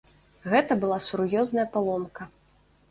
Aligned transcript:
Гэта 0.53 0.77
была 0.85 0.99
сур'ёзная 1.09 1.69
паломка. 1.77 2.33